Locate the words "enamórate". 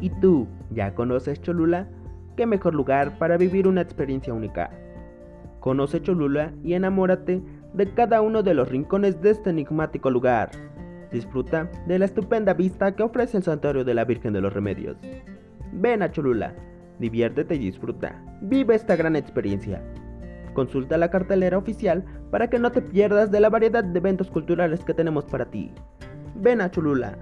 6.74-7.42